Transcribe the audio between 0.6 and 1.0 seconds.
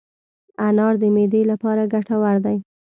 انار